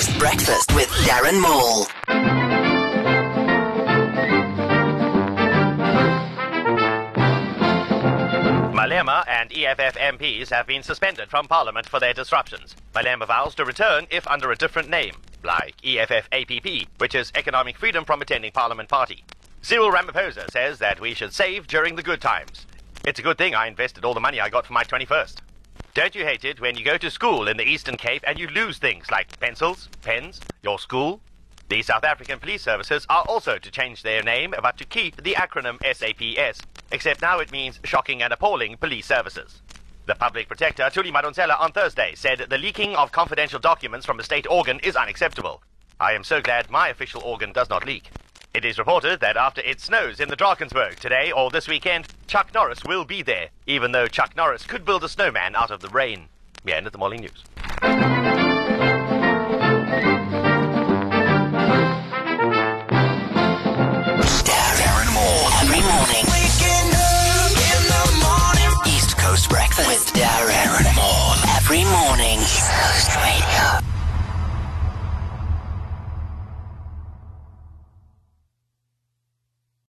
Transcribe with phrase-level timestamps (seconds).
[0.00, 1.84] Coast Breakfast with Darren Maule.
[8.72, 12.74] Malema and EFF MPs have been suspended from Parliament for their disruptions.
[12.94, 15.12] Malema vows to return if under a different name,
[15.44, 19.22] like EFF APP, which is Economic Freedom from Attending Parliament Party.
[19.60, 22.64] Cyril Ramaphosa says that we should save during the good times.
[23.04, 25.42] It's a good thing I invested all the money I got for my 21st.
[25.92, 28.46] Don't you hate it when you go to school in the Eastern Cape and you
[28.46, 31.20] lose things like pencils, pens, your school?
[31.68, 35.32] The South African Police Services are also to change their name, but to keep the
[35.32, 36.62] acronym SAPS,
[36.92, 39.62] except now it means Shocking and Appalling Police Services.
[40.06, 44.24] The public protector, Thuli Madonsela, on Thursday said the leaking of confidential documents from a
[44.24, 45.60] state organ is unacceptable.
[45.98, 48.10] I am so glad my official organ does not leak.
[48.52, 52.52] It is reported that after it snows in the Drakensberg today or this weekend, Chuck
[52.52, 55.88] Norris will be there, even though Chuck Norris could build a snowman out of the
[55.88, 56.26] rain.
[56.64, 57.44] The end of the morning news.
[64.42, 66.26] Darren Maule, every morning.
[68.20, 68.70] Morning.
[68.86, 72.29] East Coast Breakfast with Darren Maule every morning.